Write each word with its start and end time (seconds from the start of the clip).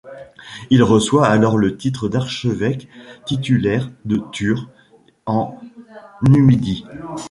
Il 0.71 0.81
reçoit 0.81 1.27
alors 1.27 1.59
le 1.59 1.77
titre 1.77 2.09
d'archevêque 2.09 2.87
titulaire 3.27 3.91
de 4.03 4.17
Turres, 4.31 4.67
en 5.27 5.59
Numidie. 6.23 6.87